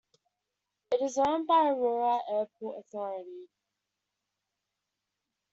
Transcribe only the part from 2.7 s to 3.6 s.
Authority.